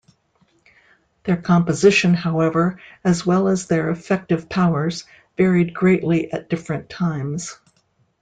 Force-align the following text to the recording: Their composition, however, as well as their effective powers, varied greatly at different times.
Their 1.25 1.37
composition, 1.37 2.15
however, 2.15 2.79
as 3.03 3.23
well 3.23 3.47
as 3.47 3.67
their 3.67 3.91
effective 3.91 4.49
powers, 4.49 5.03
varied 5.37 5.75
greatly 5.75 6.33
at 6.33 6.49
different 6.49 6.89
times. 6.89 7.55